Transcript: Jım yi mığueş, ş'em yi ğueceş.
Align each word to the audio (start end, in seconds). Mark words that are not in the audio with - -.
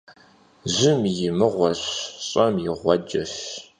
Jım 0.75 1.01
yi 1.17 1.29
mığueş, 1.37 1.81
ş'em 2.27 2.55
yi 2.63 2.71
ğueceş. 2.81 3.33